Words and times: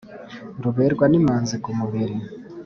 ruberwa 0.63 1.05
n’imanzi 1.11 1.55
ku 1.63 1.69
mubiri 1.79 2.15